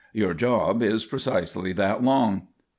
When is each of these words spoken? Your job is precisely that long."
Your 0.13 0.33
job 0.33 0.81
is 0.81 1.05
precisely 1.05 1.73
that 1.73 2.03
long." 2.03 2.47